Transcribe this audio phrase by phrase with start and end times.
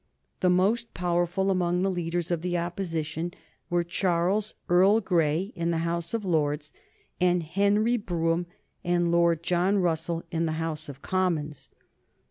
[0.39, 3.35] The most powerful among the leaders of Opposition
[3.69, 6.73] were Charles, Earl Grey, in the House of Lords
[7.19, 8.47] and Henry Brougham
[8.83, 11.69] and Lord John Russell in the House of Commons.